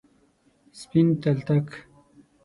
[0.79, 1.67] سپین تلتک،